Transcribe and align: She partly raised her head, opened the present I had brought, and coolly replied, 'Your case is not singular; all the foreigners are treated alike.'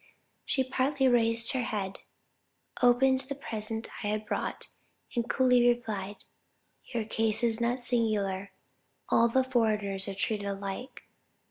She 0.45 0.63
partly 0.63 1.07
raised 1.07 1.51
her 1.51 1.61
head, 1.61 1.99
opened 2.81 3.19
the 3.19 3.35
present 3.35 3.87
I 4.03 4.07
had 4.07 4.25
brought, 4.25 4.65
and 5.15 5.29
coolly 5.29 5.67
replied, 5.67 6.23
'Your 6.85 7.05
case 7.05 7.43
is 7.43 7.61
not 7.61 7.81
singular; 7.81 8.49
all 9.09 9.27
the 9.27 9.43
foreigners 9.43 10.07
are 10.07 10.15
treated 10.15 10.47
alike.' 10.47 11.03